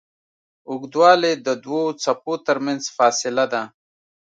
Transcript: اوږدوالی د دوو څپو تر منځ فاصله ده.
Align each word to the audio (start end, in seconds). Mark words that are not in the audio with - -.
اوږدوالی 0.69 1.33
د 1.45 1.47
دوو 1.63 1.83
څپو 2.03 2.33
تر 2.47 2.57
منځ 2.65 2.83
فاصله 2.97 3.45
ده. 3.53 3.61